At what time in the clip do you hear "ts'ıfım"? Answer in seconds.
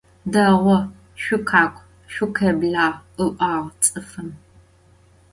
3.81-4.29